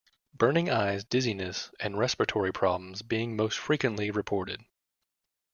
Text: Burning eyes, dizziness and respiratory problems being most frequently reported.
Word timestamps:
Burning 0.33 0.67
eyes, 0.67 1.03
dizziness 1.03 1.69
and 1.79 1.95
respiratory 1.95 2.51
problems 2.51 3.03
being 3.03 3.35
most 3.35 3.59
frequently 3.59 4.09
reported. 4.09 4.61